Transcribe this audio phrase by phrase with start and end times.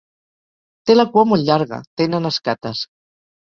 [0.89, 2.83] Té la cua molt llarga, tenen escates.